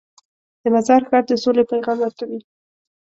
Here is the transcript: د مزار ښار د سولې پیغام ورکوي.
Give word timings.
د 0.61 0.63
مزار 0.73 1.01
ښار 1.09 1.23
د 1.27 1.31
سولې 1.43 1.63
پیغام 1.71 1.97
ورکوي. 2.01 2.39